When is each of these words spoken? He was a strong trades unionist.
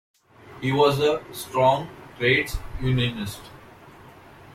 He 0.61 0.71
was 0.71 0.99
a 0.99 1.23
strong 1.31 1.87
trades 2.17 2.57
unionist. 2.81 3.39